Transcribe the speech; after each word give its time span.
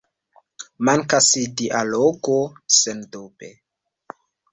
Mankas 0.87 1.27
dialogo, 1.61 2.37
sendube! 2.79 3.51